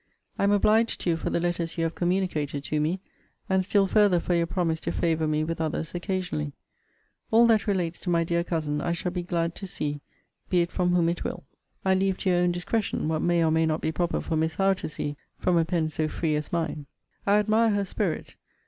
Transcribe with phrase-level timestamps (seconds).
[0.39, 3.01] I am obliged to you for the letters you have communicated to me;
[3.47, 6.53] and still further for your promise to favour me with others occasionally.
[7.29, 10.01] All that relates to my dear cousin I shall be glad to see,
[10.49, 11.43] be it from whom it will.
[11.85, 14.55] I leave to your own discretion, what may or may not be proper for Miss
[14.55, 16.87] Howe to see from a pen so free as mine.
[17.27, 18.33] I admire her spirit.